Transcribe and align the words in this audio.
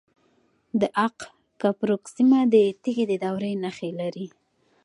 د 0.81 0.83
اق 1.05 1.17
کپروک 1.61 2.03
سیمه 2.15 2.39
د 2.53 2.55
تیږې 2.81 3.05
د 3.11 3.13
دورې 3.23 3.51
نښې 3.63 3.89
لري 3.99 4.27